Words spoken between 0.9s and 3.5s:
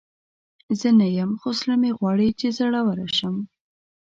نه یم، خو زړه مې غواړي چې زړوره شم.